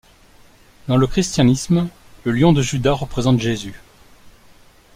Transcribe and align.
Dans 0.87 0.97
le 0.97 1.05
christianisme, 1.05 1.87
le 2.23 2.31
lion 2.31 2.53
de 2.53 2.63
Juda 2.63 2.91
représente 2.91 3.39
Jésus. 3.39 3.79